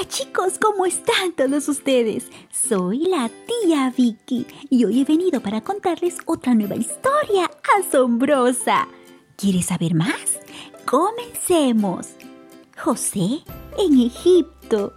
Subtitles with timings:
[0.00, 2.24] Hola chicos, ¿cómo están todos ustedes?
[2.50, 8.88] Soy la tía Vicky y hoy he venido para contarles otra nueva historia asombrosa.
[9.36, 10.40] ¿Quieres saber más?
[10.86, 12.14] Comencemos.
[12.82, 13.44] José
[13.76, 14.94] en Egipto.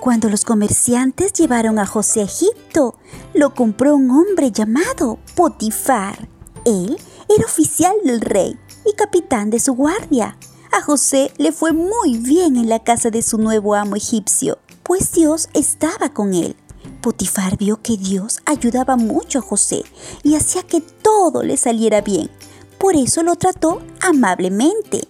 [0.00, 2.98] Cuando los comerciantes llevaron a José a Egipto,
[3.34, 6.28] lo compró un hombre llamado Potifar.
[6.64, 6.98] Él
[7.28, 10.36] era oficial del rey y capitán de su guardia.
[10.72, 15.10] A José le fue muy bien en la casa de su nuevo amo egipcio, pues
[15.10, 16.54] Dios estaba con él.
[17.02, 19.82] Potifar vio que Dios ayudaba mucho a José
[20.22, 22.30] y hacía que todo le saliera bien.
[22.78, 25.08] Por eso lo trató amablemente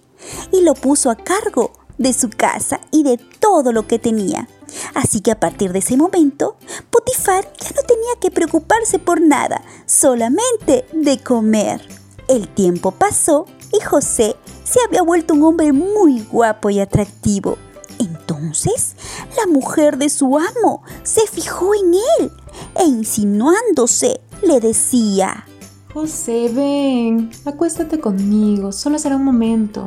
[0.51, 4.49] y lo puso a cargo de su casa y de todo lo que tenía.
[4.95, 6.55] Así que a partir de ese momento,
[6.89, 11.87] Potifar ya no tenía que preocuparse por nada, solamente de comer.
[12.27, 17.57] El tiempo pasó y José se había vuelto un hombre muy guapo y atractivo.
[17.99, 18.95] Entonces,
[19.37, 22.31] la mujer de su amo se fijó en él
[22.79, 25.45] e insinuándose le decía,
[25.93, 29.85] José, ven, acuéstate conmigo, solo será un momento.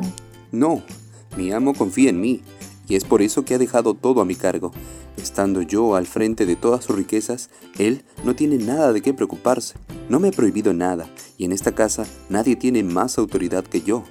[0.51, 0.83] No,
[1.35, 2.41] mi amo confía en mí,
[2.87, 4.71] y es por eso que ha dejado todo a mi cargo.
[5.17, 7.49] Estando yo al frente de todas sus riquezas,
[7.79, 9.75] él no tiene nada de qué preocuparse.
[10.07, 14.03] No me ha prohibido nada, y en esta casa nadie tiene más autoridad que yo.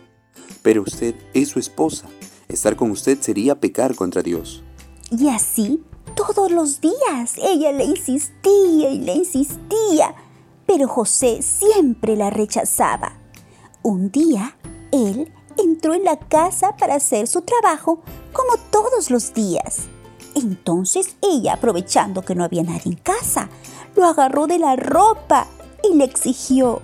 [0.64, 2.08] Pero usted es su esposa.
[2.48, 4.64] Estar con usted sería pecar contra Dios.
[5.10, 5.84] Y así,
[6.16, 10.14] todos los días, ella le insistía y le insistía,
[10.66, 13.12] pero José siempre la rechazaba.
[13.82, 14.56] Un día,
[14.90, 18.00] él entró en la casa para hacer su trabajo
[18.32, 19.82] como todos los días.
[20.34, 23.50] Entonces ella, aprovechando que no había nadie en casa,
[23.96, 25.46] lo agarró de la ropa
[25.82, 26.80] y le exigió,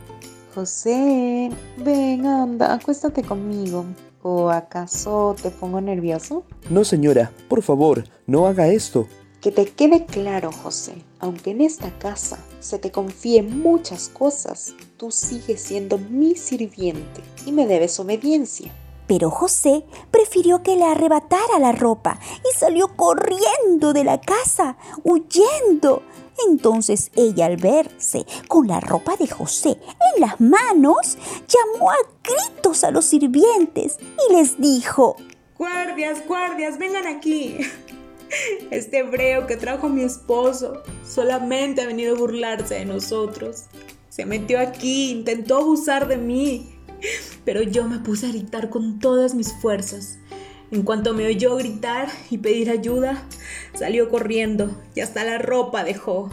[0.60, 3.86] José, ven, anda, acuéstate conmigo.
[4.22, 6.44] ¿O acaso te pongo nervioso?
[6.68, 9.08] No, señora, por favor, no haga esto.
[9.40, 15.10] Que te quede claro, José, aunque en esta casa se te confíe muchas cosas, tú
[15.10, 18.70] sigues siendo mi sirviente y me debes obediencia.
[19.10, 26.04] Pero José prefirió que le arrebatara la ropa y salió corriendo de la casa, huyendo.
[26.46, 29.70] Entonces ella al verse con la ropa de José
[30.14, 31.18] en las manos,
[31.48, 35.16] llamó a gritos a los sirvientes y les dijo,
[35.58, 37.58] Guardias, guardias, vengan aquí.
[38.70, 43.64] Este hebreo que trajo mi esposo solamente ha venido a burlarse de nosotros.
[44.08, 46.79] Se metió aquí, intentó abusar de mí,
[47.44, 50.18] pero yo me puse a gritar con todas mis fuerzas.
[50.70, 53.26] En cuanto me oyó gritar y pedir ayuda,
[53.74, 56.30] salió corriendo y hasta la ropa dejó.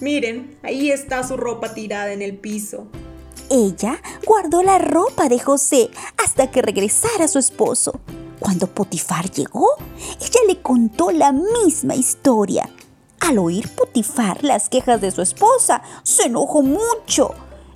[0.00, 2.86] Miren, ahí está su ropa tirada en el piso.
[3.50, 8.00] Ella guardó la ropa de José hasta que regresara su esposo.
[8.38, 9.66] Cuando Potifar llegó,
[10.20, 12.70] ella le contó la misma historia.
[13.18, 17.34] Al oír Potifar las quejas de su esposa, se enojó mucho.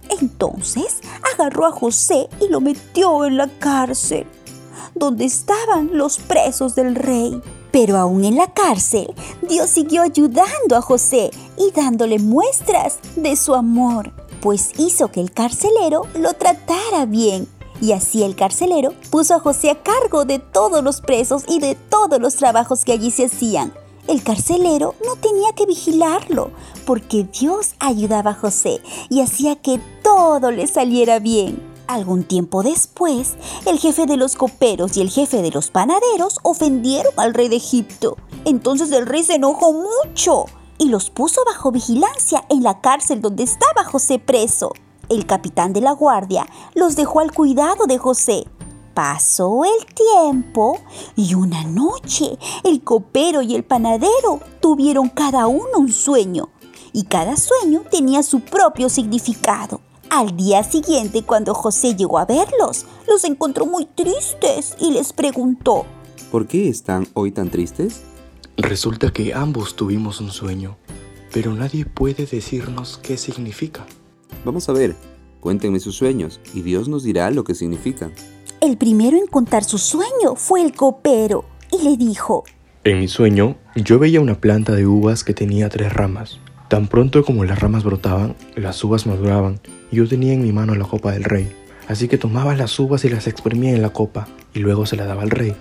[0.08, 1.00] Entonces
[1.34, 4.26] agarró a José y lo metió en la cárcel
[4.94, 7.40] donde estaban los presos del rey.
[7.70, 9.12] Pero aún en la cárcel,
[9.42, 15.32] Dios siguió ayudando a José y dándole muestras de su amor, pues hizo que el
[15.32, 17.48] carcelero lo tratara bien.
[17.80, 21.74] Y así el carcelero puso a José a cargo de todos los presos y de
[21.74, 23.72] todos los trabajos que allí se hacían.
[24.06, 26.50] El carcelero no tenía que vigilarlo,
[26.84, 31.74] porque Dios ayudaba a José y hacía que todo le saliera bien.
[31.86, 37.12] Algún tiempo después, el jefe de los coperos y el jefe de los panaderos ofendieron
[37.16, 38.16] al rey de Egipto.
[38.44, 43.42] Entonces el rey se enojó mucho y los puso bajo vigilancia en la cárcel donde
[43.42, 44.72] estaba José preso.
[45.08, 48.44] El capitán de la guardia los dejó al cuidado de José.
[48.94, 50.78] Pasó el tiempo
[51.16, 56.50] y una noche el copero y el panadero tuvieron cada uno un sueño
[56.92, 59.80] y cada sueño tenía su propio significado.
[60.10, 65.86] Al día siguiente, cuando José llegó a verlos, los encontró muy tristes y les preguntó,
[66.30, 68.02] ¿Por qué están hoy tan tristes?
[68.56, 70.76] Resulta que ambos tuvimos un sueño,
[71.32, 73.84] pero nadie puede decirnos qué significa.
[74.44, 74.94] Vamos a ver,
[75.40, 78.12] cuéntenme sus sueños y Dios nos dirá lo que significan.
[78.64, 82.44] El primero en contar su sueño fue el copero y le dijo,
[82.82, 86.40] En mi sueño, yo veía una planta de uvas que tenía tres ramas.
[86.68, 89.60] Tan pronto como las ramas brotaban, las uvas maduraban
[89.92, 91.52] y yo tenía en mi mano la copa del rey.
[91.88, 95.04] Así que tomaba las uvas y las exprimía en la copa y luego se la
[95.04, 95.54] daba al rey.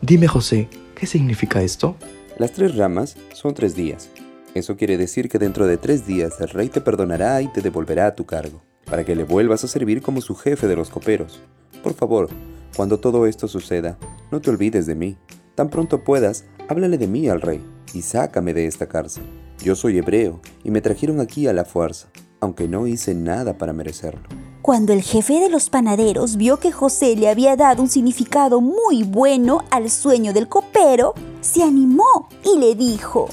[0.00, 1.94] Dime José, ¿qué significa esto?
[2.38, 4.08] Las tres ramas son tres días.
[4.54, 8.06] Eso quiere decir que dentro de tres días el rey te perdonará y te devolverá
[8.06, 11.42] a tu cargo, para que le vuelvas a servir como su jefe de los coperos.
[11.82, 12.28] Por favor,
[12.76, 13.98] cuando todo esto suceda,
[14.30, 15.16] no te olvides de mí.
[15.54, 17.60] Tan pronto puedas, Háblale de mí al rey
[17.92, 19.24] y sácame de esta cárcel.
[19.60, 22.06] Yo soy hebreo y me trajeron aquí a la fuerza,
[22.38, 24.22] aunque no hice nada para merecerlo.
[24.62, 29.02] Cuando el jefe de los panaderos vio que José le había dado un significado muy
[29.02, 33.28] bueno al sueño del copero, se animó y le dijo,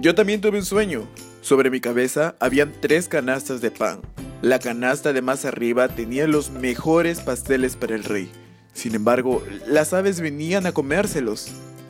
[0.00, 1.08] Yo también tuve un sueño.
[1.40, 4.00] Sobre mi cabeza habían tres canastas de pan.
[4.42, 8.30] La canasta de más arriba tenía los mejores pasteles para el rey.
[8.74, 11.48] Sin embargo, las aves venían a comérselos.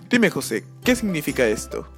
[0.09, 1.89] Dime, José, ¿qué significa esto?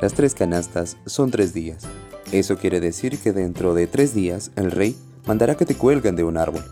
[0.00, 1.84] Las tres canastas son tres días.
[2.32, 4.96] Eso quiere decir que dentro de tres días el rey
[5.26, 6.64] mandará que te cuelguen de un árbol.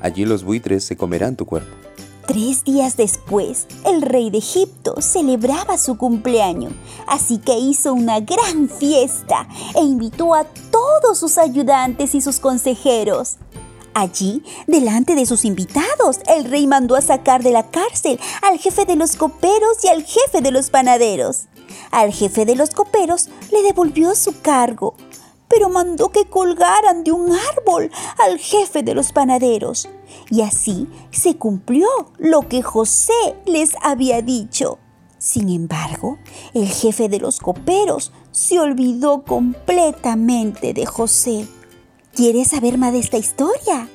[0.00, 1.87] Allí los buitres se comerán tu cuerpo.
[2.28, 6.74] Tres días después, el rey de Egipto celebraba su cumpleaños,
[7.06, 13.38] así que hizo una gran fiesta e invitó a todos sus ayudantes y sus consejeros.
[13.94, 18.84] Allí, delante de sus invitados, el rey mandó a sacar de la cárcel al jefe
[18.84, 21.46] de los coperos y al jefe de los panaderos.
[21.90, 24.94] Al jefe de los coperos le devolvió su cargo,
[25.48, 29.88] pero mandó que colgaran de un árbol al jefe de los panaderos.
[30.30, 34.78] Y así se cumplió lo que José les había dicho.
[35.18, 36.18] Sin embargo,
[36.54, 41.48] el jefe de los coperos se olvidó completamente de José.
[42.14, 43.88] ¿Quieres saber más de esta historia?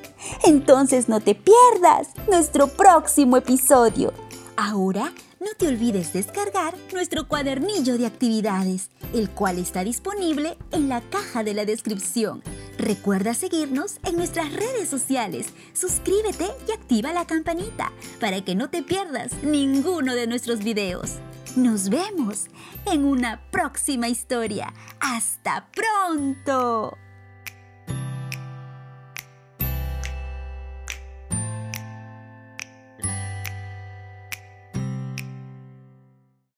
[0.43, 4.13] Entonces no te pierdas nuestro próximo episodio.
[4.55, 11.01] Ahora, no te olvides descargar nuestro cuadernillo de actividades, el cual está disponible en la
[11.01, 12.43] caja de la descripción.
[12.77, 18.83] Recuerda seguirnos en nuestras redes sociales, suscríbete y activa la campanita para que no te
[18.83, 21.19] pierdas ninguno de nuestros videos.
[21.55, 22.47] Nos vemos
[22.91, 24.73] en una próxima historia.
[24.99, 26.97] ¡Hasta pronto!